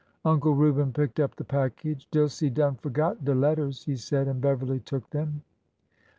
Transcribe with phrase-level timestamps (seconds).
[0.25, 2.07] Uncle Reuben picked up the package.
[2.11, 5.43] '^Dilsey done forgot de letters," he said, and Beverly took them.